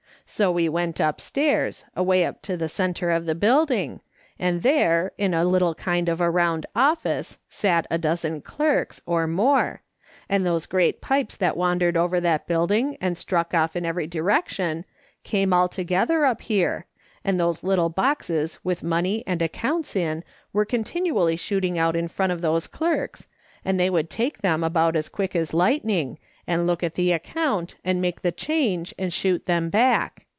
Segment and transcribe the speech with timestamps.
[0.27, 3.99] So we went upstairs, away up to the centre of the building,
[4.39, 9.27] and there, in a little kind of a round office, sat a dozen clerks, or
[9.27, 9.81] more,
[10.29, 14.85] and those great pipes that wandered over that building and struck off in every direction,
[15.25, 16.85] came all together up here,
[17.25, 20.23] and those little boxes with money and accounts in
[20.53, 23.27] were continually shooting out in front of these clerks,
[23.65, 27.75] and they would take them about as quick as lightning, and look at the account
[27.85, 30.25] and make the change and shoot them back.